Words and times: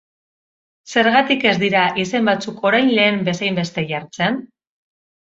Zergatik 0.93 1.43
ez 1.49 1.53
dira 1.63 1.83
izen 2.05 2.25
batzuk 2.29 2.65
orain 2.71 2.89
lehen 3.01 3.21
bezainbeste 3.29 3.85
jartzen? 3.93 4.41